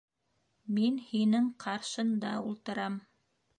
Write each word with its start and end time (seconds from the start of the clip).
Мин 0.77 0.97
һинең 1.09 1.45
ҡаршында 1.65 2.35
ултырам. 2.49 3.01